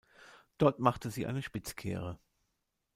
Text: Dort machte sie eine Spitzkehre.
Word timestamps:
Dort 0.57 0.79
machte 0.79 1.11
sie 1.11 1.27
eine 1.27 1.43
Spitzkehre. 1.43 2.17